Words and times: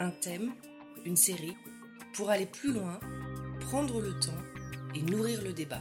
Un 0.00 0.10
thème, 0.10 0.52
une 1.04 1.14
série, 1.14 1.56
pour 2.12 2.28
aller 2.28 2.46
plus 2.46 2.72
loin, 2.72 2.98
prendre 3.60 4.00
le 4.00 4.18
temps 4.18 4.42
et 4.96 5.02
nourrir 5.02 5.44
le 5.44 5.52
débat. 5.52 5.80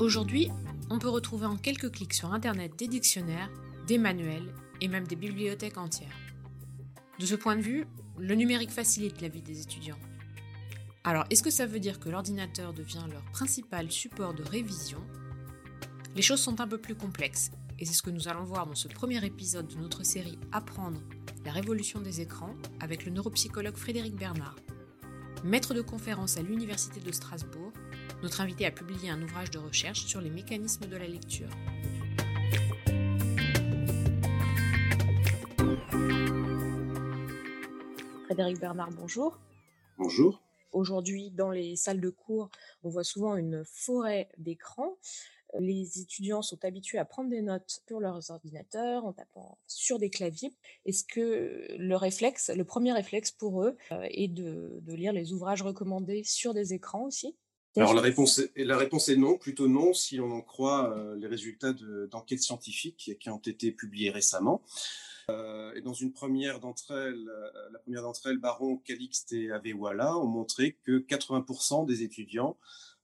Aujourd'hui, 0.00 0.50
on 0.90 0.98
peut 0.98 1.08
retrouver 1.08 1.46
en 1.46 1.56
quelques 1.56 1.92
clics 1.92 2.14
sur 2.14 2.32
Internet 2.32 2.72
des 2.76 2.88
dictionnaires, 2.88 3.52
des 3.86 3.98
manuels 3.98 4.52
et 4.80 4.88
même 4.88 5.06
des 5.06 5.14
bibliothèques 5.14 5.78
entières. 5.78 6.18
De 7.20 7.26
ce 7.26 7.36
point 7.36 7.54
de 7.54 7.62
vue, 7.62 7.86
le 8.18 8.34
numérique 8.34 8.72
facilite 8.72 9.20
la 9.20 9.28
vie 9.28 9.42
des 9.42 9.60
étudiants. 9.60 10.00
Alors, 11.04 11.24
est-ce 11.30 11.44
que 11.44 11.50
ça 11.50 11.66
veut 11.66 11.78
dire 11.78 12.00
que 12.00 12.08
l'ordinateur 12.08 12.72
devient 12.72 13.06
leur 13.12 13.22
principal 13.26 13.92
support 13.92 14.34
de 14.34 14.42
révision? 14.42 15.00
Les 16.16 16.22
choses 16.22 16.40
sont 16.40 16.60
un 16.60 16.66
peu 16.66 16.78
plus 16.78 16.96
complexes, 16.96 17.52
et 17.78 17.84
c'est 17.84 17.92
ce 17.92 18.02
que 18.02 18.10
nous 18.10 18.28
allons 18.28 18.44
voir 18.44 18.66
dans 18.66 18.74
ce 18.74 18.88
premier 18.88 19.24
épisode 19.24 19.68
de 19.68 19.76
notre 19.76 20.04
série 20.04 20.38
Apprendre 20.52 21.00
la 21.44 21.52
révolution 21.52 22.00
des 22.00 22.20
écrans 22.20 22.54
avec 22.80 23.04
le 23.04 23.12
neuropsychologue 23.12 23.76
Frédéric 23.76 24.16
Bernard. 24.16 24.56
Maître 25.44 25.74
de 25.74 25.82
conférence 25.82 26.38
à 26.38 26.42
l'Université 26.42 27.00
de 27.00 27.12
Strasbourg, 27.12 27.72
notre 28.22 28.40
invité 28.40 28.66
a 28.66 28.70
publié 28.70 29.10
un 29.10 29.22
ouvrage 29.22 29.50
de 29.50 29.58
recherche 29.58 30.06
sur 30.06 30.20
les 30.20 30.30
mécanismes 30.30 30.86
de 30.86 30.96
la 30.96 31.06
lecture. 31.06 31.50
Frédéric 38.24 38.58
Bernard, 38.58 38.90
bonjour. 38.92 39.38
Bonjour. 39.98 40.42
Aujourd'hui, 40.72 41.30
dans 41.30 41.50
les 41.50 41.76
salles 41.76 42.00
de 42.00 42.10
cours, 42.10 42.50
on 42.82 42.88
voit 42.88 43.04
souvent 43.04 43.36
une 43.36 43.64
forêt 43.64 44.28
d'écrans. 44.36 44.96
Les 45.58 46.00
étudiants 46.00 46.42
sont 46.42 46.64
habitués 46.64 46.98
à 46.98 47.04
prendre 47.04 47.30
des 47.30 47.42
notes 47.42 47.80
sur 47.86 48.00
leurs 48.00 48.30
ordinateurs 48.30 49.04
en 49.04 49.12
tapant 49.12 49.58
sur 49.66 49.98
des 49.98 50.10
claviers. 50.10 50.52
Est-ce 50.84 51.04
que 51.04 51.66
le 51.76 51.96
réflexe, 51.96 52.50
le 52.54 52.64
premier 52.64 52.92
réflexe 52.92 53.30
pour 53.30 53.62
eux, 53.62 53.76
euh, 53.92 54.06
est 54.10 54.28
de, 54.28 54.82
lire 54.86 55.12
les 55.12 55.32
ouvrages 55.32 55.62
recommandés 55.62 56.22
sur 56.24 56.54
des 56.54 56.72
écrans 56.74 57.04
aussi? 57.04 57.36
Alors 57.76 57.92
la 57.92 58.00
réponse, 58.00 58.38
est, 58.38 58.64
la 58.64 58.78
réponse 58.78 59.10
est 59.10 59.16
non, 59.16 59.36
plutôt 59.36 59.68
non, 59.68 59.92
si 59.92 60.16
l'on 60.16 60.32
en 60.32 60.40
croit 60.40 60.96
euh, 60.96 61.14
les 61.16 61.26
résultats 61.26 61.74
d'enquêtes 62.10 62.42
scientifiques 62.42 63.16
qui 63.20 63.30
ont 63.30 63.38
été 63.38 63.70
publiées 63.70 64.10
récemment. 64.10 64.62
Euh, 65.28 65.72
et 65.74 65.80
dans 65.80 65.92
une 65.92 66.12
première 66.12 66.60
d'entre 66.60 66.92
elles, 66.92 67.28
euh, 67.28 67.50
la 67.72 67.78
première 67.80 68.02
d'entre 68.02 68.28
elles, 68.28 68.38
Baron, 68.38 68.76
Calixte 68.78 69.32
et 69.32 69.50
Avewala, 69.50 70.16
ont 70.16 70.26
montré 70.26 70.78
que 70.84 70.98
80% 70.98 71.84
des 71.84 72.02
étudiants 72.02 72.56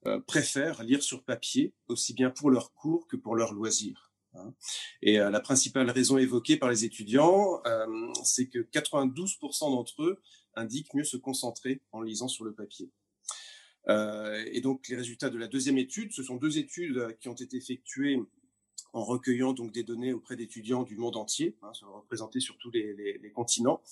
euh, 0.07 0.21
préfèrent 0.21 0.83
lire 0.83 1.03
sur 1.03 1.25
papier, 1.25 1.75
aussi 1.89 2.15
bien 2.15 2.31
pour 2.31 2.51
leurs 2.51 2.73
cours 2.73 3.07
que 3.07 3.17
pour 3.17 3.37
leurs 3.37 3.55
loisirs. 3.55 4.13
Hein. 4.35 4.55
Et 5.03 5.19
la 5.19 5.41
principale 5.41 5.91
raison 5.91 6.17
évoquée 6.17 6.57
par 6.57 6.71
les 6.71 6.87
étudiants, 6.87 7.61
c'est 8.25 8.49
que 8.49 8.61
92% 8.61 9.71
d'entre 9.71 10.03
eux 10.03 10.23
indiquent 10.55 10.95
mieux 10.95 11.05
se 11.05 11.19
concentrer 11.19 11.83
en 11.93 12.01
lisant 12.01 12.29
sur 12.29 12.47
le 12.47 12.55
papier. 12.55 12.91
et 13.89 14.61
donc 14.63 14.89
les 14.89 14.97
résultats 14.97 15.29
de 15.29 15.37
la 15.37 15.49
deuxième 15.49 15.77
étude, 15.77 16.13
ce 16.13 16.23
sont 16.23 16.37
deux 16.37 16.57
études 16.57 17.15
qui 17.21 17.29
ont 17.29 17.35
été 17.35 17.59
effectuées 17.59 18.19
en 18.93 19.05
recueillant 19.05 19.53
donc 19.53 19.73
des 19.73 19.83
données 19.83 20.13
auprès 20.13 20.37
d'étudiants 20.37 20.83
du 20.83 20.97
monde 20.97 21.17
entier, 21.17 21.57
hein, 21.63 21.73
représentés 21.83 22.41
sur 22.41 22.59
tous 22.59 22.71
les, 22.71 22.95
les, 22.95 23.19
les 23.19 23.31
continents. 23.31 23.83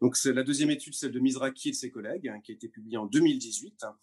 Donc 0.00 0.16
la 0.24 0.42
deuxième 0.42 0.70
étude, 0.70 0.94
celle 0.94 1.12
de 1.12 1.20
Mizraki 1.20 1.68
et 1.68 1.72
de 1.72 1.76
ses 1.76 1.90
collègues, 1.90 2.28
hein, 2.28 2.40
qui 2.40 2.52
a 2.52 2.54
été 2.54 2.68
publiée 2.68 2.96
en 2.96 3.06
2018, 3.06 3.84
hein, 3.84 3.96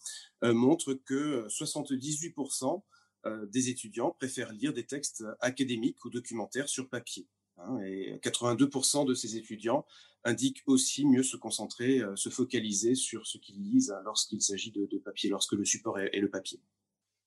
euh, 0.44 0.53
montre 0.53 0.94
que 0.94 1.47
78% 1.47 2.81
euh, 3.25 3.45
des 3.47 3.69
étudiants 3.69 4.11
préfèrent 4.11 4.52
lire 4.52 4.73
des 4.73 4.85
textes 4.85 5.23
académiques 5.39 6.03
ou 6.05 6.09
documentaires 6.09 6.67
sur 6.67 6.89
papier. 6.89 7.27
Hein, 7.57 7.79
et 7.85 8.19
82% 8.23 9.05
de 9.05 9.13
ces 9.13 9.38
étudiants 9.38 9.85
indiquent 10.23 10.63
aussi 10.66 11.05
mieux 11.05 11.23
se 11.23 11.38
concentrer, 11.38 11.99
euh, 11.99 12.16
se 12.16 12.29
focaliser 12.29 12.95
sur 12.95 13.28
ce 13.28 13.38
qu'ils 13.38 13.62
lisent 13.62 13.95
lorsqu'il 14.03 14.41
s'agit 14.41 14.72
de, 14.72 14.85
de, 14.85 14.97
papier, 14.97 15.29
lorsque 15.29 15.53
le 15.53 15.66
support 15.66 16.00
est, 16.00 16.09
est 16.13 16.19
le 16.19 16.29
papier. 16.29 16.59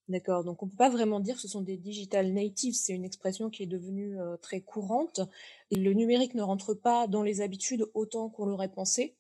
D'accord, 0.09 0.45
donc 0.45 0.63
on 0.63 0.67
ne 0.67 0.71
peut 0.71 0.77
pas 0.77 0.91
vraiment 0.91 1.19
dire 1.19 1.37
que 1.37 1.41
ce 1.41 1.49
sont 1.49 1.63
des 1.63 1.79
digital 1.79 2.31
natives, 2.33 2.75
c'est 2.75 2.93
une 2.93 3.07
expression 3.07 3.49
qui 3.49 3.63
est 3.63 3.67
devenue 3.67 4.21
euh, 4.21 4.37
très 4.37 4.61
courante. 4.61 5.21
Et 5.71 5.77
le 5.77 5.95
numérique 5.95 6.35
ne 6.35 6.43
rentre 6.43 6.75
pas 6.75 7.07
dans 7.07 7.23
les 7.23 7.41
habitudes 7.41 7.87
autant 7.95 8.29
qu'on 8.29 8.45
l'aurait 8.45 8.71
pensé? 8.71 9.17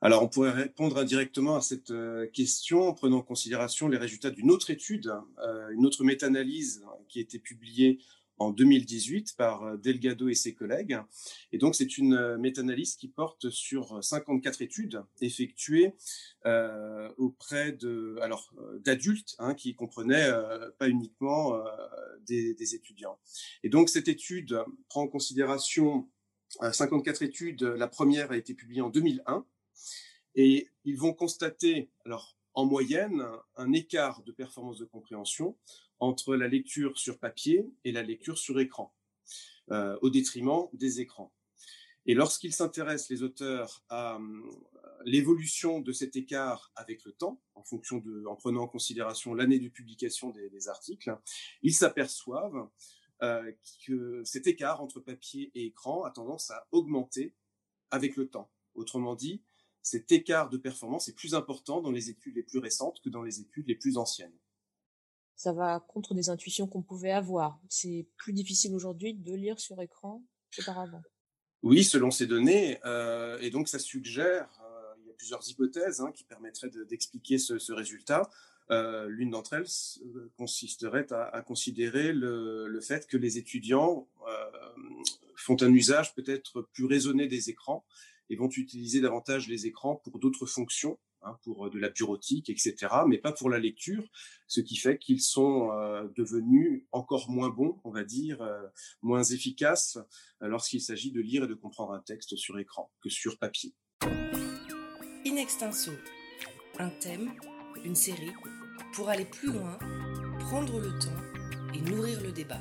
Alors 0.00 0.22
on 0.22 0.28
pourrait 0.28 0.50
répondre 0.50 0.96
indirectement 0.96 1.56
à 1.56 1.60
cette 1.60 1.90
euh, 1.90 2.26
question 2.26 2.88
en 2.88 2.94
prenant 2.94 3.18
en 3.18 3.22
considération 3.22 3.88
les 3.88 3.98
résultats 3.98 4.30
d'une 4.30 4.50
autre 4.50 4.70
étude, 4.70 5.12
euh, 5.46 5.68
une 5.70 5.84
autre 5.84 6.04
méta-analyse 6.04 6.84
qui 7.08 7.18
a 7.18 7.22
été 7.22 7.38
publiée 7.38 8.00
en 8.38 8.50
2018 8.50 9.34
par 9.36 9.62
euh, 9.62 9.76
Delgado 9.76 10.28
et 10.28 10.34
ses 10.34 10.54
collègues. 10.54 10.98
Et 11.52 11.58
donc, 11.58 11.74
c'est 11.74 11.98
une 11.98 12.14
euh, 12.14 12.38
méta-analyse 12.38 12.96
qui 12.96 13.08
porte 13.08 13.50
sur 13.50 14.02
54 14.02 14.62
études 14.62 15.02
effectuées 15.20 15.94
euh, 16.46 17.10
auprès 17.16 17.72
de, 17.72 18.18
alors, 18.20 18.52
d'adultes, 18.80 19.34
hein, 19.38 19.54
qui 19.54 19.74
comprenaient 19.74 20.28
euh, 20.28 20.70
pas 20.78 20.88
uniquement 20.88 21.54
euh, 21.54 21.64
des, 22.26 22.52
des, 22.54 22.74
étudiants. 22.74 23.18
Et 23.62 23.70
donc, 23.70 23.88
cette 23.88 24.08
étude 24.08 24.62
prend 24.88 25.02
en 25.02 25.08
considération 25.08 26.08
54 26.60 27.22
études. 27.22 27.62
La 27.62 27.88
première 27.88 28.30
a 28.30 28.36
été 28.36 28.52
publiée 28.52 28.82
en 28.82 28.90
2001. 28.90 29.46
Et 30.34 30.68
ils 30.84 30.98
vont 30.98 31.14
constater, 31.14 31.88
alors, 32.04 32.36
en 32.54 32.64
moyenne, 32.64 33.24
un 33.56 33.72
écart 33.72 34.22
de 34.22 34.32
performance 34.32 34.78
de 34.78 34.84
compréhension 34.84 35.56
entre 35.98 36.36
la 36.36 36.48
lecture 36.48 36.98
sur 36.98 37.18
papier 37.18 37.68
et 37.84 37.92
la 37.92 38.02
lecture 38.02 38.38
sur 38.38 38.58
écran, 38.60 38.94
euh, 39.70 39.98
au 40.02 40.10
détriment 40.10 40.68
des 40.72 41.00
écrans. 41.00 41.32
Et 42.06 42.14
lorsqu'ils 42.14 42.52
s'intéressent, 42.52 43.08
les 43.10 43.22
auteurs, 43.22 43.82
à 43.88 44.16
euh, 44.16 44.42
l'évolution 45.04 45.80
de 45.80 45.92
cet 45.92 46.16
écart 46.16 46.70
avec 46.76 47.04
le 47.04 47.12
temps, 47.12 47.40
en 47.54 47.64
fonction 47.64 47.98
de, 47.98 48.24
en 48.26 48.36
prenant 48.36 48.62
en 48.62 48.68
considération 48.68 49.34
l'année 49.34 49.58
de 49.58 49.68
publication 49.68 50.30
des, 50.30 50.50
des 50.50 50.68
articles, 50.68 51.16
ils 51.62 51.74
s'aperçoivent 51.74 52.68
euh, 53.22 53.52
que 53.86 54.22
cet 54.24 54.46
écart 54.46 54.82
entre 54.82 55.00
papier 55.00 55.50
et 55.54 55.66
écran 55.66 56.04
a 56.04 56.10
tendance 56.10 56.50
à 56.50 56.66
augmenter 56.72 57.34
avec 57.90 58.16
le 58.16 58.28
temps. 58.28 58.50
Autrement 58.74 59.14
dit, 59.14 59.42
cet 59.84 60.10
écart 60.10 60.50
de 60.50 60.56
performance 60.56 61.08
est 61.08 61.14
plus 61.14 61.34
important 61.36 61.80
dans 61.80 61.92
les 61.92 62.10
études 62.10 62.34
les 62.34 62.42
plus 62.42 62.58
récentes 62.58 63.00
que 63.00 63.08
dans 63.08 63.22
les 63.22 63.38
études 63.38 63.68
les 63.68 63.76
plus 63.76 63.96
anciennes 63.96 64.34
ça 65.36 65.52
va 65.52 65.80
contre 65.88 66.14
des 66.14 66.30
intuitions 66.30 66.66
qu'on 66.66 66.82
pouvait 66.82 67.10
avoir. 67.10 67.58
C'est 67.68 68.06
plus 68.16 68.32
difficile 68.32 68.74
aujourd'hui 68.74 69.14
de 69.14 69.34
lire 69.34 69.58
sur 69.58 69.80
écran 69.80 70.22
qu'auparavant. 70.54 71.02
Oui, 71.62 71.82
selon 71.82 72.10
ces 72.10 72.26
données, 72.26 72.78
euh, 72.84 73.38
et 73.40 73.50
donc 73.50 73.68
ça 73.68 73.78
suggère, 73.78 74.48
euh, 74.62 74.94
il 75.00 75.08
y 75.08 75.10
a 75.10 75.14
plusieurs 75.14 75.48
hypothèses 75.48 76.00
hein, 76.00 76.12
qui 76.12 76.24
permettraient 76.24 76.70
d'expliquer 76.88 77.36
de, 77.36 77.40
ce, 77.40 77.58
ce, 77.58 77.72
résultat. 77.72 78.30
Euh, 78.70 79.08
L'une 79.08 79.30
d'entre 79.30 79.54
elles 79.54 79.66
consisterait 80.36 81.12
à, 81.12 81.24
à 81.24 81.42
considérer 81.42 82.12
le, 82.12 82.66
le, 82.66 82.80
fait 82.80 83.06
que 83.06 83.16
les 83.16 83.38
étudiants 83.38 84.08
font 85.36 85.56
un 85.60 85.72
usage 85.72 86.14
peut-être 86.14 86.62
plus 86.72 86.86
raisonné 86.86 87.26
des 87.26 87.50
écrans 87.50 87.84
et 88.30 88.36
vont 88.36 88.48
utiliser 88.48 89.00
davantage 89.00 89.48
les 89.48 89.66
écrans 89.66 89.96
pour 89.96 90.18
d'autres 90.18 90.46
fonctions 90.46 90.98
hein, 91.22 91.38
pour 91.42 91.66
euh, 91.66 91.70
de 91.70 91.78
la 91.78 91.90
bureautique, 91.90 92.50
etc., 92.50 92.74
mais 93.06 93.18
pas 93.18 93.32
pour 93.32 93.50
la 93.50 93.58
lecture, 93.58 94.04
ce 94.46 94.60
qui 94.60 94.76
fait 94.76 94.98
qu'ils 94.98 95.20
sont 95.20 95.70
euh, 95.72 96.08
devenus 96.16 96.84
encore 96.92 97.30
moins 97.30 97.50
bons, 97.50 97.80
on 97.84 97.90
va 97.90 98.04
dire, 98.04 98.40
euh, 98.42 98.62
moins 99.02 99.24
efficaces 99.24 99.98
lorsqu'il 100.40 100.80
s'agit 100.80 101.12
de 101.12 101.20
lire 101.20 101.44
et 101.44 101.48
de 101.48 101.54
comprendre 101.54 101.92
un 101.92 102.00
texte 102.00 102.36
sur 102.36 102.58
écran 102.58 102.90
que 103.00 103.08
sur 103.08 103.38
papier. 103.38 103.74
In 105.26 105.36
extenso, 105.36 105.92
un 106.78 106.90
thème, 106.90 107.32
une 107.84 107.94
série, 107.94 108.32
pour 108.92 109.08
aller 109.08 109.24
plus 109.24 109.52
loin, 109.52 109.78
prendre 110.40 110.78
le 110.80 110.90
temps 110.98 111.74
et 111.74 111.80
nourrir 111.80 112.20
le 112.22 112.32
débat. 112.32 112.60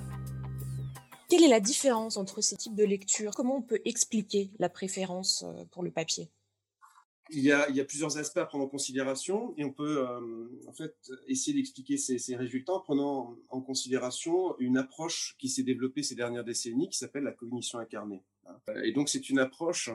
Quelle 1.34 1.46
est 1.46 1.48
la 1.48 1.60
différence 1.60 2.18
entre 2.18 2.42
ces 2.42 2.56
types 2.56 2.76
de 2.76 2.84
lecture 2.84 3.32
Comment 3.34 3.58
on 3.58 3.64
peut 3.64 3.82
expliquer 3.86 4.52
la 4.60 4.70
préférence 4.70 5.44
pour 5.72 5.82
le 5.82 5.90
papier? 5.90 6.30
Il 7.32 7.40
y, 7.40 7.52
a, 7.52 7.86
plusieurs 7.86 8.20
aspects 8.20 8.38
à 8.38 8.46
prendre 8.46 8.66
en 8.66 8.68
considération 8.68 9.56
et 9.58 9.66
on 9.66 9.74
peut 9.74 10.08
euh, 10.08 10.48
en 10.68 10.74
fait 10.74 10.96
essayer 11.28 11.58
d'expliquer 11.58 11.98
ces, 11.98 12.36
résultats 12.36 12.74
en 12.74 12.82
prenant 12.82 13.36
en 13.50 13.62
considération 13.62 14.56
une 14.60 14.78
approche 14.78 15.36
qui 15.40 15.50
s'est 15.50 15.64
développée 15.64 16.04
ces 16.04 16.14
dernières 16.14 16.44
décennies 16.44 16.88
qui 16.88 17.00
s'appelle 17.00 17.24
la 17.24 17.32
cognition 17.32 17.80
incarnée. 17.80 18.22
Et 18.84 18.92
donc 18.92 19.10
c'est 19.10 19.28
une 19.28 19.40
approche 19.40 19.90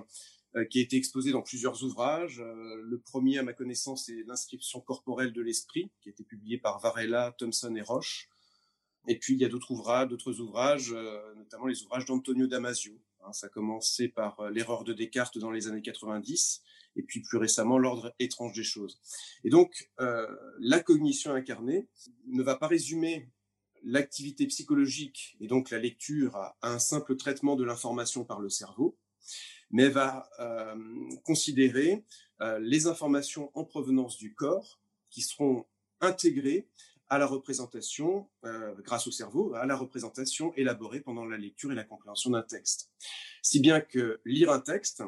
euh, 0.56 0.64
qui 0.64 0.80
a 0.80 0.82
été 0.82 0.96
exposée 0.96 1.30
dans 1.30 1.42
plusieurs 1.42 1.84
ouvrages. 1.84 2.40
Euh, 2.40 2.82
le 2.82 2.98
premier, 2.98 3.38
à 3.38 3.44
ma 3.44 3.52
connaissance, 3.52 4.06
c'est 4.06 4.24
l'inscription 4.26 4.80
corporelle 4.80 5.32
de 5.32 5.42
l'esprit, 5.42 5.92
qui 6.00 6.08
a 6.08 6.10
été 6.10 6.24
publié 6.24 6.58
par 6.58 6.80
Varela, 6.80 7.32
Thomson 7.38 7.76
et 7.76 7.82
Roche. 7.82 8.28
Et 9.06 9.18
puis 9.18 9.34
il 9.34 9.40
y 9.40 9.44
a 9.44 9.48
d'autres 9.48 9.70
ouvrages, 9.70 10.08
d'autres 10.08 10.40
ouvrages, 10.40 10.92
euh, 10.92 11.34
notamment 11.34 11.66
les 11.66 11.82
ouvrages 11.82 12.04
d'Antonio 12.04 12.46
Damasio. 12.46 12.92
Hein, 13.24 13.32
ça 13.32 13.46
a 13.46 13.50
commencé 13.50 14.08
par 14.08 14.40
euh, 14.40 14.50
l'erreur 14.50 14.84
de 14.84 14.92
Descartes 14.92 15.38
dans 15.38 15.50
les 15.50 15.68
années 15.68 15.82
90 15.82 16.62
et 16.96 17.02
puis 17.02 17.20
plus 17.20 17.38
récemment 17.38 17.78
l'ordre 17.78 18.14
étrange 18.18 18.54
des 18.54 18.64
choses. 18.64 19.00
Et 19.44 19.50
donc, 19.50 19.90
euh, 20.00 20.26
la 20.58 20.80
cognition 20.80 21.32
incarnée 21.32 21.86
ne 22.26 22.42
va 22.42 22.56
pas 22.56 22.66
résumer 22.66 23.30
l'activité 23.84 24.46
psychologique 24.46 25.36
et 25.40 25.46
donc 25.46 25.70
la 25.70 25.78
lecture 25.78 26.34
a 26.36 26.56
un 26.62 26.80
simple 26.80 27.16
traitement 27.16 27.54
de 27.54 27.64
l'information 27.64 28.24
par 28.24 28.40
le 28.40 28.50
cerveau, 28.50 28.98
mais 29.70 29.88
va 29.88 30.28
considérer 31.22 32.04
les 32.58 32.88
informations 32.88 33.52
en 33.54 33.64
provenance 33.64 34.16
du 34.18 34.34
corps 34.34 34.80
qui 35.10 35.22
seront 35.22 35.64
intégrées 36.00 36.66
à 37.10 37.18
la 37.18 37.26
représentation, 37.26 38.28
euh, 38.44 38.74
grâce 38.82 39.06
au 39.06 39.10
cerveau, 39.10 39.54
à 39.54 39.66
la 39.66 39.76
représentation 39.76 40.52
élaborée 40.54 41.00
pendant 41.00 41.24
la 41.24 41.38
lecture 41.38 41.72
et 41.72 41.74
la 41.74 41.84
compréhension 41.84 42.30
d'un 42.30 42.42
texte. 42.42 42.90
Si 43.42 43.60
bien 43.60 43.80
que 43.80 44.20
lire 44.24 44.50
un 44.50 44.60
texte, 44.60 45.02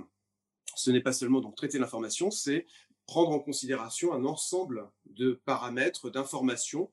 ce 0.74 0.90
n'est 0.90 1.02
pas 1.02 1.12
seulement 1.12 1.40
donc 1.40 1.56
traiter 1.56 1.78
l'information, 1.78 2.30
c'est 2.30 2.66
prendre 3.06 3.32
en 3.32 3.40
considération 3.40 4.12
un 4.14 4.24
ensemble 4.24 4.88
de 5.06 5.40
paramètres, 5.44 6.10
d'informations 6.10 6.90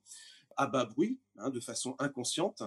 à 0.57 0.67
bas 0.67 0.85
bruit, 0.85 1.19
hein, 1.37 1.51
de 1.51 1.59
façon 1.59 1.95
inconsciente, 1.99 2.63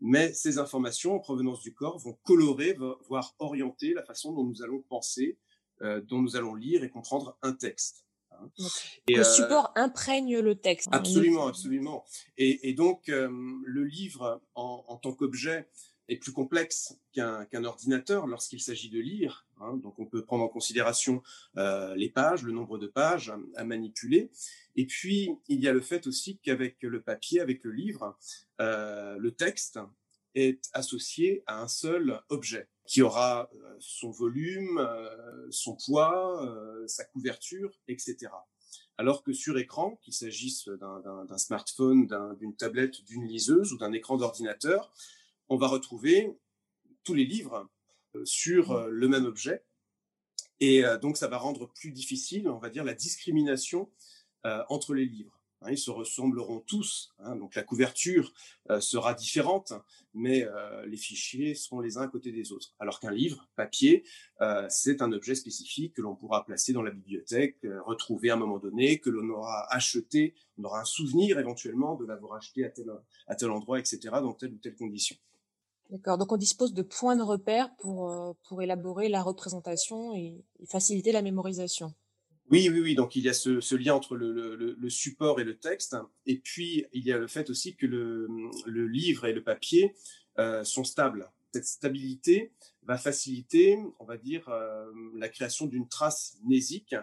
mais 0.00 0.32
ces 0.32 0.58
informations 0.58 1.14
en 1.14 1.18
provenance 1.20 1.60
du 1.60 1.72
corps 1.74 1.98
vont 1.98 2.18
colorer, 2.24 2.76
voire 3.08 3.34
orienter 3.38 3.94
la 3.94 4.02
façon 4.02 4.32
dont 4.32 4.44
nous 4.44 4.62
allons 4.62 4.82
penser, 4.82 5.38
euh, 5.82 6.00
dont 6.00 6.20
nous 6.20 6.36
allons 6.36 6.54
lire 6.54 6.82
et 6.82 6.90
comprendre 6.90 7.38
un 7.42 7.52
texte. 7.52 8.04
Hein. 8.40 8.50
le 9.08 9.20
euh, 9.20 9.24
support 9.24 9.72
imprègne 9.76 10.38
le 10.38 10.54
texte. 10.54 10.88
Hein, 10.88 10.98
absolument, 10.98 11.46
absolument. 11.46 12.04
Et, 12.36 12.72
donc, 12.74 13.08
euh, 13.08 13.28
le 13.64 13.84
livre, 13.84 14.40
en, 14.54 14.84
en 14.88 14.96
tant 14.96 15.12
qu'objet, 15.12 15.68
est 16.08 16.16
plus 16.16 16.32
complexe 16.32 16.98
qu'un 17.12 17.64
ordinateur 17.64 18.26
lorsqu'il 18.26 18.60
s'agit 18.60 18.90
de 18.90 19.00
lire. 19.00 19.46
Hein. 19.60 19.76
donc 19.76 19.98
on 19.98 20.06
peut 20.06 20.24
prendre 20.24 20.44
en 20.44 20.48
considération 20.48 21.22
euh, 21.56 21.94
les 21.94 22.10
pages, 22.10 22.42
le 22.42 22.52
nombre 22.52 22.78
de 22.78 22.86
pages 22.86 23.32
à, 23.56 23.64
manipuler. 23.64 24.30
Et 24.76 24.86
puis 24.86 25.30
il 25.48 25.60
y 25.60 25.68
a 25.68 25.72
le 25.72 25.80
fait 25.80 26.06
aussi 26.06 26.38
qu'avec 26.38 26.82
le 26.82 27.02
papier, 27.02 27.40
avec 27.40 27.64
le 27.64 27.72
livre, 27.72 28.16
euh, 28.60 29.16
le 29.18 29.32
texte 29.32 29.78
est 30.34 30.68
associé 30.72 31.42
à 31.46 31.62
un 31.62 31.68
seul 31.68 32.20
objet 32.28 32.68
qui 32.86 33.02
aura 33.02 33.48
euh, 33.54 33.76
son 33.80 34.10
volume, 34.10 34.86
son 35.50 35.76
poids, 35.76 36.46
sa 36.86 37.04
couverture, 37.04 37.80
etc. 37.88 38.28
Alors 38.96 39.22
que 39.22 39.32
sur 39.32 39.58
écran, 39.58 39.96
qu'il 40.02 40.12
s'agisse 40.12 40.68
d'un 40.68 41.38
smartphone, 41.38 42.06
d'une 42.38 42.54
tablette, 42.54 43.02
d'une 43.04 43.26
liseuse 43.26 43.72
ou 43.72 43.78
d'un 43.78 43.92
écran 43.92 44.16
d'ordinateur, 44.16 44.92
on 45.48 45.56
va 45.56 45.66
retrouver 45.66 46.36
tous 47.04 47.14
les 47.14 47.24
livres 47.24 47.68
euh, 48.16 48.24
sur 48.24 48.70
mmh. 48.70 48.76
euh, 48.76 48.88
le 48.88 49.08
même 49.08 49.24
objet. 49.26 49.64
Et 50.60 50.84
euh, 50.84 50.98
donc, 50.98 51.16
ça 51.16 51.28
va 51.28 51.38
rendre 51.38 51.70
plus 51.74 51.90
difficile, 51.90 52.48
on 52.48 52.58
va 52.58 52.70
dire, 52.70 52.84
la 52.84 52.94
discrimination 52.94 53.90
entre 54.68 54.92
les 54.92 55.06
livres. 55.06 55.33
Hein, 55.64 55.70
ils 55.70 55.78
se 55.78 55.90
ressembleront 55.90 56.60
tous, 56.60 57.12
hein, 57.18 57.36
donc 57.36 57.54
la 57.54 57.62
couverture 57.62 58.32
sera 58.80 59.14
différente, 59.14 59.72
mais 60.14 60.46
les 60.86 60.96
fichiers 60.96 61.54
seront 61.54 61.80
les 61.80 61.98
uns 61.98 62.02
à 62.02 62.08
côté 62.08 62.32
des 62.32 62.52
autres. 62.52 62.74
Alors 62.78 62.98
qu'un 62.98 63.10
livre, 63.10 63.46
papier, 63.56 64.04
c'est 64.68 65.02
un 65.02 65.12
objet 65.12 65.34
spécifique 65.34 65.94
que 65.94 66.02
l'on 66.02 66.14
pourra 66.16 66.44
placer 66.46 66.72
dans 66.72 66.82
la 66.82 66.90
bibliothèque, 66.90 67.58
retrouver 67.84 68.30
à 68.30 68.34
un 68.34 68.36
moment 68.36 68.58
donné, 68.58 69.00
que 69.00 69.10
l'on 69.10 69.28
aura 69.28 69.66
acheté, 69.70 70.34
on 70.58 70.64
aura 70.64 70.80
un 70.80 70.84
souvenir 70.84 71.38
éventuellement 71.38 71.94
de 71.96 72.04
l'avoir 72.04 72.34
acheté 72.34 72.64
à 72.64 73.34
tel, 73.34 73.50
endroit, 73.50 73.78
etc., 73.78 73.98
dans 74.22 74.32
telle 74.32 74.52
ou 74.52 74.58
telle 74.58 74.76
condition. 74.76 75.16
D'accord. 75.90 76.18
Donc 76.18 76.32
on 76.32 76.36
dispose 76.36 76.72
de 76.72 76.82
points 76.82 77.16
de 77.16 77.22
repère 77.22 77.68
euh, 77.84 78.32
pour 78.48 78.62
élaborer 78.62 79.08
la 79.08 79.22
représentation 79.22 80.14
et, 80.14 80.44
faciliter 80.66 81.12
la 81.12 81.22
mémorisation. 81.22 81.92
Oui, 82.50 82.68
oui, 82.70 82.80
oui. 82.80 82.94
Donc 82.94 83.16
il 83.16 83.24
y 83.24 83.28
a 83.28 83.32
ce, 83.32 83.74
lien 83.74 83.94
entre 83.94 84.16
le, 84.16 84.54
le, 84.56 84.90
support 84.90 85.40
et 85.40 85.44
le 85.44 85.56
texte. 85.56 85.96
Et 86.26 86.38
puis 86.38 86.86
il 86.92 87.04
y 87.04 87.12
a 87.12 87.18
le 87.18 87.26
fait 87.26 87.50
aussi 87.50 87.74
que 87.74 87.86
le, 87.86 88.28
le 88.66 88.86
livre 88.86 89.24
et 89.24 89.32
le 89.32 89.42
papier 89.42 89.94
euh, 90.38 90.64
sont 90.64 90.84
stables. 90.84 91.30
Cette 91.52 91.66
stabilité 91.66 92.52
va 92.82 92.98
faciliter, 92.98 93.78
on 94.00 94.04
va 94.04 94.16
dire, 94.16 94.48
euh, 94.48 94.90
la 95.16 95.28
création 95.28 95.66
d'une 95.66 95.88
trace 95.88 96.36
nésique 96.44 96.94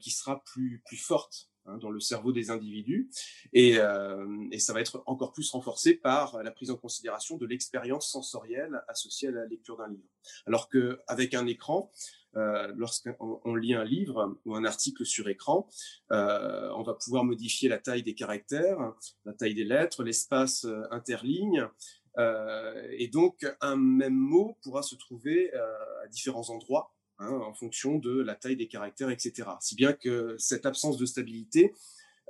qui 0.00 0.10
sera 0.10 0.42
plus, 0.42 0.82
plus 0.84 0.96
forte 0.96 1.48
Hein, 1.68 1.76
dans 1.78 1.90
le 1.90 2.00
cerveau 2.00 2.32
des 2.32 2.50
individus. 2.50 3.10
Euh, 3.56 4.48
et, 4.50 4.58
ça 4.58 4.72
va 4.72 4.80
être 4.80 5.02
encore 5.06 5.32
plus 5.32 5.50
renforcé 5.50 5.94
par 5.94 6.42
la 6.42 6.50
prise 6.50 6.70
en 6.70 6.76
considération 6.76 7.36
de 7.36 7.46
l'expérience 7.46 8.10
sensorielle 8.10 8.82
associée 8.88 9.28
à 9.28 9.32
la 9.32 9.44
lecture 9.44 9.76
d'un 9.76 9.88
livre. 9.88 10.08
Alors 10.46 10.68
qu'avec 10.70 11.34
un 11.34 11.46
écran, 11.46 11.90
euh, 12.36 12.72
lorsqu'on 12.76 13.54
lit 13.54 13.74
un 13.74 13.84
livre 13.84 14.38
ou 14.44 14.54
un 14.54 14.64
article 14.64 15.04
sur 15.04 15.28
écran, 15.28 15.68
euh, 16.12 16.70
on 16.76 16.82
va 16.82 16.94
pouvoir 16.94 17.24
modifier 17.24 17.68
la 17.68 17.78
taille 17.78 18.02
des 18.02 18.14
caractères, 18.14 18.78
la 19.24 19.32
taille 19.32 19.54
des 19.54 19.64
lettres, 19.64 20.02
l'espace 20.02 20.66
interligne. 20.90 21.66
et 22.18 23.08
donc, 23.08 23.46
un 23.60 23.76
même 23.76 24.16
mot 24.16 24.58
pourra 24.62 24.82
se 24.82 24.96
trouver 24.96 25.52
à 25.54 26.06
différents 26.08 26.50
endroits 26.50 26.92
Hein, 27.20 27.40
en 27.44 27.52
fonction 27.52 27.98
de 27.98 28.22
la 28.22 28.36
taille 28.36 28.54
des 28.54 28.68
caractères, 28.68 29.10
etc. 29.10 29.48
Si 29.58 29.74
bien 29.74 29.92
que 29.92 30.36
cette 30.38 30.66
absence 30.66 30.98
de 30.98 31.04
stabilité 31.04 31.74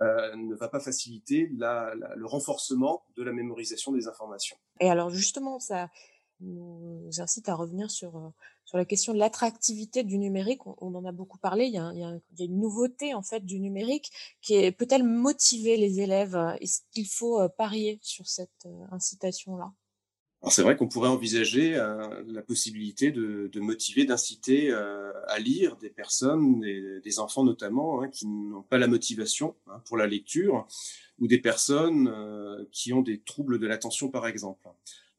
euh, 0.00 0.34
ne 0.34 0.54
va 0.54 0.68
pas 0.68 0.80
faciliter 0.80 1.50
le 1.52 2.24
renforcement 2.24 3.02
de 3.14 3.22
la 3.22 3.32
mémorisation 3.32 3.92
des 3.92 4.08
informations. 4.08 4.56
Et 4.80 4.88
alors 4.88 5.10
justement, 5.10 5.58
ça 5.58 5.90
nous 6.40 7.10
incite 7.18 7.50
à 7.50 7.54
revenir 7.54 7.90
sur, 7.90 8.16
euh, 8.16 8.30
sur 8.68 8.76
la 8.76 8.84
question 8.84 9.14
de 9.14 9.18
l'attractivité 9.18 10.04
du 10.04 10.18
numérique. 10.18 10.66
On, 10.66 10.94
en 10.94 11.04
a 11.06 11.12
beaucoup 11.12 11.38
parlé. 11.38 11.64
Il 11.64 11.72
y 11.72 11.78
a, 11.78 11.90
une 12.38 12.60
nouveauté 12.60 13.14
en 13.14 13.22
fait 13.22 13.44
du 13.44 13.60
numérique 13.60 14.10
qui 14.42 14.70
peut-elle 14.72 15.04
motiver 15.04 15.78
les 15.78 16.00
élèves? 16.00 16.36
Est-ce 16.60 16.82
qu'il 16.92 17.08
faut 17.08 17.40
euh, 17.40 17.48
parier 17.48 17.98
sur 18.02 18.26
cette 18.26 18.68
incitation-là? 18.92 19.72
Alors 20.42 20.52
c'est 20.52 20.62
vrai 20.62 20.76
qu'on 20.76 20.86
pourrait 20.86 21.08
envisager 21.08 21.74
euh, 21.74 22.22
la 22.28 22.42
possibilité 22.42 23.10
de, 23.10 23.50
motiver, 23.60 24.04
d'inciter 24.04 24.70
euh, 24.70 25.10
à 25.26 25.40
lire 25.40 25.76
des 25.78 25.90
personnes, 25.90 26.60
des, 26.60 27.00
des 27.00 27.18
enfants 27.18 27.42
notamment, 27.42 28.02
hein, 28.02 28.08
qui 28.08 28.26
n'ont 28.26 28.62
pas 28.62 28.78
la 28.78 28.86
motivation 28.86 29.56
hein, 29.66 29.82
pour 29.86 29.96
la 29.96 30.06
lecture, 30.06 30.68
ou 31.18 31.26
des 31.26 31.38
personnes 31.38 32.08
euh, 32.08 32.64
qui 32.70 32.92
ont 32.92 33.02
des 33.02 33.20
troubles 33.20 33.58
de 33.58 33.66
l'attention 33.66 34.10
par 34.10 34.28
exemple. 34.28 34.68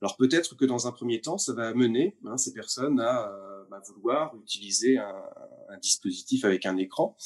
Alors 0.01 0.15
peut-être 0.17 0.55
que 0.55 0.65
dans 0.65 0.87
un 0.87 0.91
premier 0.91 1.21
temps, 1.21 1.37
ça 1.37 1.53
va 1.53 1.67
amener 1.67 2.17
hein, 2.25 2.37
ces 2.37 2.53
personnes 2.53 2.99
à 2.99 3.31
bah, 3.69 3.81
vouloir 3.87 4.33
utiliser 4.37 4.97
un, 4.97 5.23
un, 5.69 5.77
dispositif 5.77 6.45
avec 6.45 6.65
un 6.65 6.77
écran. 6.77 7.17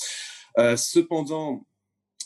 cependant, 0.75 1.65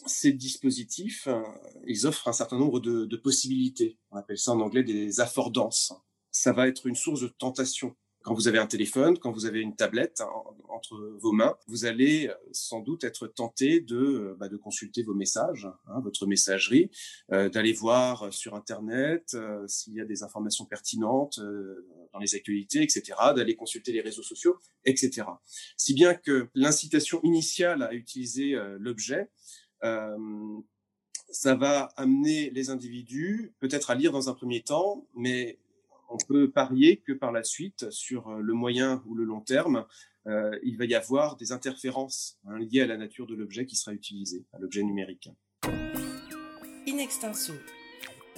ces 0.05 0.31
dispositifs, 0.31 1.27
euh, 1.27 1.41
ils 1.85 2.05
offrent 2.07 2.27
un 2.27 2.33
certain 2.33 2.57
nombre 2.57 2.79
de, 2.79 3.15
possibilités. 3.17 3.97
On 4.11 4.17
appelle 4.17 4.37
ça 4.37 4.51
en 4.51 4.61
anglais 4.61 4.83
des 4.83 5.19
affordances. 5.19 5.93
Ça 6.31 6.53
va 6.53 6.67
être 6.67 6.85
une 6.85 6.95
source 6.95 7.21
de 7.21 7.27
tentation. 7.27 7.95
Quand 8.27 8.33
vous 8.33 8.49
avez 8.49 8.59
un 8.59 8.67
téléphone, 8.67 9.17
quand 9.17 9.31
vous 9.31 9.45
avez 9.45 9.61
une 9.61 9.73
tablette 9.73 10.21
entre 10.67 11.15
vos 11.17 11.31
mains, 11.31 11.55
vous 11.67 11.85
allez 11.85 12.27
euh, 12.27 12.33
sans 12.51 12.81
doute 12.81 13.05
être 13.05 13.25
tenté 13.25 13.79
de, 13.79 13.95
euh, 13.95 14.35
bah, 14.37 14.49
de 14.49 14.57
consulter 14.57 15.01
vos 15.01 15.13
messages, 15.13 15.65
hein, 15.87 16.01
votre 16.01 16.27
messagerie, 16.27 16.91
d'aller 17.29 17.71
voir 17.71 18.33
sur 18.33 18.55
Internet 18.55 19.37
s'il 19.67 19.93
y 19.93 20.01
a 20.01 20.05
des 20.05 20.23
informations 20.23 20.65
pertinentes 20.65 21.39
dans 22.13 22.19
les 22.19 22.35
actualités, 22.35 22.81
etc., 22.81 23.13
d'aller 23.35 23.55
consulter 23.55 23.93
les 23.93 24.01
réseaux 24.01 24.23
sociaux, 24.23 24.57
etc. 24.83 25.27
Si 25.77 25.93
bien 25.93 26.13
que 26.13 26.49
l'incitation 26.53 27.21
initiale 27.23 27.81
à 27.81 27.93
utiliser 27.93 28.55
l'objet 28.79 29.29
euh, 29.83 30.59
ça 31.29 31.55
va 31.55 31.89
amener 31.97 32.49
les 32.51 32.69
individus 32.69 33.53
peut-être 33.59 33.89
à 33.89 33.95
lire 33.95 34.11
dans 34.11 34.29
un 34.29 34.33
premier 34.33 34.61
temps, 34.61 35.05
mais 35.13 35.59
on 36.09 36.17
peut 36.17 36.49
parier 36.51 36.97
que 36.97 37.13
par 37.13 37.31
la 37.31 37.43
suite, 37.43 37.89
sur 37.91 38.29
euh, 38.29 38.39
le 38.39 38.53
moyen 38.53 39.03
ou 39.05 39.15
le 39.15 39.23
long 39.23 39.41
terme, 39.41 39.85
euh, 40.27 40.57
il 40.63 40.77
va 40.77 40.85
y 40.85 40.95
avoir 40.95 41.37
des 41.37 41.51
interférences 41.51 42.39
hein, 42.45 42.57
liées 42.59 42.81
à 42.81 42.87
la 42.87 42.97
nature 42.97 43.27
de 43.27 43.35
l'objet 43.35 43.65
qui 43.65 43.75
sera 43.75 43.93
utilisé, 43.93 44.45
à 44.53 44.59
l'objet 44.59 44.83
numérique. 44.83 45.29
In 45.65 46.97
extenso, 46.97 47.53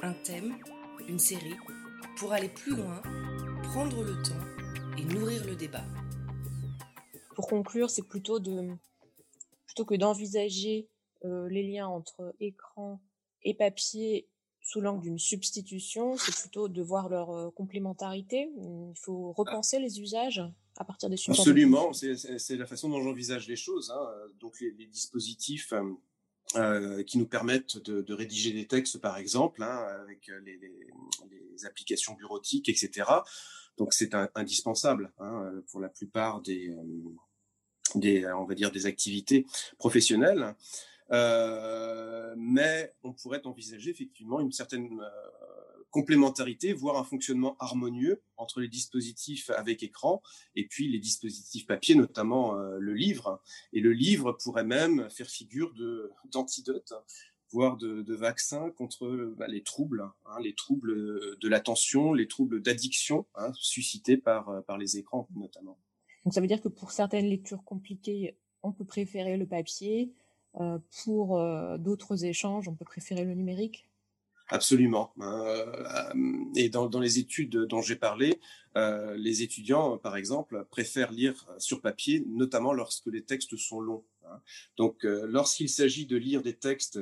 un 0.01 0.13
thème, 0.13 0.57
une 1.07 1.19
série, 1.19 1.57
pour 2.17 2.33
aller 2.33 2.49
plus 2.49 2.75
loin, 2.75 3.01
prendre 3.63 4.03
le 4.03 4.13
temps 4.21 4.97
et 4.97 5.03
nourrir 5.03 5.45
le 5.45 5.55
débat. 5.55 5.85
Pour 7.35 7.47
conclure, 7.47 7.89
c'est 7.89 8.07
plutôt 8.07 8.39
de 8.39 8.69
plutôt 9.65 9.85
que 9.85 9.95
d'envisager 9.95 10.89
euh, 11.25 11.47
les 11.49 11.63
liens 11.63 11.87
entre 11.87 12.33
écran 12.39 13.01
et 13.43 13.53
papier 13.53 14.27
sous 14.69 14.81
l'angle 14.81 15.01
d'une 15.01 15.17
substitution, 15.17 16.15
c'est 16.17 16.35
plutôt 16.41 16.67
de 16.67 16.83
voir 16.83 17.09
leur 17.09 17.31
euh, 17.31 17.49
complémentarité. 17.49 18.51
Il 18.55 18.93
faut 18.99 19.31
repenser 19.31 19.79
les 19.79 19.99
usages 19.99 20.43
à 20.77 20.85
partir 20.85 21.09
des 21.09 21.17
supports. 21.17 21.39
Absolument, 21.39 21.91
c'est 21.91 22.55
la 22.55 22.67
façon 22.67 22.87
dont 22.87 23.01
j'envisage 23.01 23.47
les 23.47 23.55
choses. 23.55 23.89
Hein. 23.89 24.07
Donc 24.39 24.61
les, 24.61 24.85
dispositifs 24.85 25.73
euh, 26.55 27.03
qui 27.03 27.17
nous 27.17 27.25
permettent 27.25 27.77
de, 27.77 28.13
rédiger 28.13 28.51
des 28.51 28.67
textes, 28.67 28.99
par 28.99 29.17
exemple, 29.17 29.63
hein, 29.63 29.87
avec 30.03 30.29
les, 30.45 31.65
applications 31.65 32.13
bureautiques, 32.13 32.69
etc. 32.69 33.09
Donc 33.77 33.93
c'est 33.93 34.13
indispensable 34.35 35.11
hein, 35.17 35.51
pour 35.71 35.81
la 35.81 35.89
plupart 35.89 36.41
des, 36.41 36.73
des, 37.95 38.25
on 38.31 38.45
va 38.45 38.53
dire, 38.53 38.71
des 38.71 38.85
activités 38.85 39.47
professionnelles. 39.79 40.55
Mais 41.11 42.93
on 43.03 43.13
pourrait 43.13 43.45
envisager 43.45 43.91
effectivement 43.91 44.39
une 44.39 44.51
certaine 44.51 45.01
complémentarité, 45.91 46.71
voire 46.73 46.97
un 46.97 47.03
fonctionnement 47.03 47.55
harmonieux 47.59 48.21
entre 48.37 48.61
les 48.61 48.67
dispositifs 48.67 49.49
avec 49.49 49.81
écran 49.81 50.21
et 50.55 50.67
puis 50.67 50.87
les 50.87 50.99
dispositifs 50.99 51.65
papier, 51.65 51.95
notamment 51.95 52.53
le 52.53 52.93
livre. 52.93 53.41
Et 53.73 53.81
le 53.81 53.91
livre 53.91 54.33
pourrait 54.33 54.63
même 54.63 55.09
faire 55.09 55.27
figure 55.27 55.73
d'antidote 56.31 56.93
voire 57.51 57.77
de, 57.77 58.01
de 58.01 58.15
vaccins 58.15 58.69
contre 58.71 59.33
bah, 59.37 59.47
les 59.47 59.63
troubles, 59.63 60.07
hein, 60.25 60.37
les 60.41 60.53
troubles 60.53 60.95
de 61.39 61.47
l'attention, 61.47 62.13
les 62.13 62.27
troubles 62.27 62.61
d'addiction 62.61 63.25
hein, 63.35 63.51
suscités 63.55 64.17
par, 64.17 64.49
euh, 64.49 64.61
les 64.77 64.97
écrans 64.97 65.27
notamment. 65.35 65.77
Donc 66.25 66.33
ça 66.33 66.41
veut 66.41 66.47
dire 66.47 66.61
que 66.61 66.67
pour 66.67 66.91
certaines 66.91 67.27
lectures 67.27 67.63
compliquées, 67.63 68.37
on 68.61 68.71
peut 68.71 68.85
préférer 68.85 69.37
le 69.37 69.47
papier, 69.47 70.11
euh, 70.11 70.28
pour 71.03 71.39
euh, 71.39 71.77
d'autres 71.77 72.25
échanges, 72.25 72.67
on 72.67 72.75
peut 72.75 72.85
préférer 72.85 73.25
le 73.25 73.33
numérique? 73.33 73.85
Absolument. 74.51 75.13
Hein, 75.19 75.65
et 76.55 76.69
dans, 76.69 76.89
les 76.99 77.19
études 77.19 77.55
dont 77.55 77.81
j'ai 77.81 77.95
parlé, 77.95 78.39
euh, 78.77 79.15
les 79.15 79.43
étudiants, 79.43 79.99
par 79.99 80.17
exemple, 80.17 80.65
préfèrent 80.71 81.11
lire 81.11 81.45
sur 81.59 81.81
papier, 81.81 82.25
notamment 82.27 82.73
lorsque 82.73 83.05
les 83.05 83.23
textes 83.23 83.55
sont 83.57 83.79
longs. 83.79 84.03
Hein. 84.25 84.41
Donc, 84.75 85.03
lorsqu'il 85.03 85.69
s'agit 85.69 86.07
de 86.07 86.17
lire 86.17 86.41
des 86.41 86.55
textes 86.55 86.99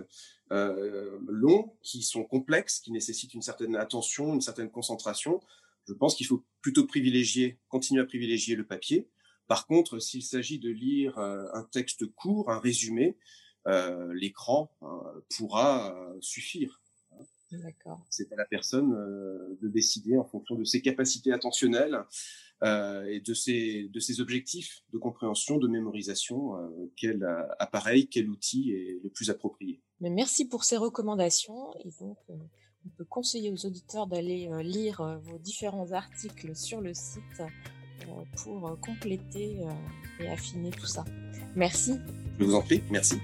euh, 0.54 1.20
longs, 1.28 1.74
qui 1.82 2.02
sont 2.04 2.24
complexes, 2.24 2.80
qui 2.80 2.94
nécessitent 2.94 3.34
une 3.34 3.42
certaine 3.42 3.76
attention, 3.76 4.34
une 4.34 4.40
certaine 4.40 4.70
concentration. 4.70 5.42
Je 5.88 5.94
pense 5.94 6.16
qu'il 6.16 6.26
faut 6.26 6.44
plutôt 6.62 6.86
privilégier, 6.86 7.60
continuer 7.68 8.02
à 8.02 8.06
privilégier 8.06 8.56
le 8.56 8.66
papier. 8.66 9.10
Par 9.48 9.68
contre, 9.68 10.00
s'il 10.00 10.24
s'agit 10.24 10.60
de 10.60 10.70
lire 10.70 11.18
euh, 11.18 11.46
un 11.54 11.64
texte 11.64 12.06
court, 12.14 12.52
un 12.52 12.60
résumé, 12.60 13.18
euh, 13.68 14.14
l'écran 14.14 14.72
pourra 15.36 15.94
suffire. 16.22 16.82
C'est 18.10 18.32
à 18.34 18.36
la 18.36 18.46
personne 18.46 18.92
de 19.62 19.68
décider 19.70 20.18
en 20.18 20.26
fonction 20.26 20.56
de 20.56 20.66
ses 20.66 20.82
capacités 20.82 21.32
attentionnelles 21.32 22.04
euh, 22.64 23.06
et 23.06 23.20
de 23.20 23.36
ses, 23.36 23.88
de 23.94 24.00
ses 24.00 24.20
objectifs 24.20 24.84
de 24.92 24.98
compréhension, 24.98 25.58
de 25.58 25.68
mémorisation, 25.68 26.58
euh, 26.58 26.92
quel 26.96 27.24
appareil, 27.60 28.08
quel 28.08 28.30
outil 28.30 28.72
est 28.72 29.00
le 29.04 29.12
plus 29.12 29.30
approprié. 29.30 29.80
Mais 30.00 30.10
merci 30.10 30.48
pour 30.48 30.64
ces 30.64 30.76
recommandations 30.76 31.72
et 31.86 31.92
donc 32.00 32.18
euh, 32.32 32.34
on 32.84 32.90
peut 32.98 33.06
conseiller 33.06 33.52
aux 33.52 33.66
auditeurs 33.68 34.08
d'aller 34.08 34.50
lire 34.64 35.20
vos 35.22 35.38
différents 35.38 35.92
articles 35.92 36.56
sur 36.56 36.82
le 36.82 36.96
site 36.96 37.44
pour 38.44 38.78
compléter 38.82 39.58
et 40.20 40.28
affiner 40.28 40.72
tout 40.72 40.86
ça. 40.86 41.06
Merci. 41.56 42.00
Je 42.40 42.46
vous 42.46 42.56
en 42.56 42.62
prie, 42.62 42.84
merci. 42.90 43.20